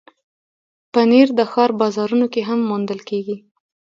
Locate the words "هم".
2.49-2.59